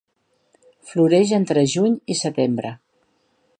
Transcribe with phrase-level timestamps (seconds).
[0.91, 2.75] Floreix entre juny i setembre.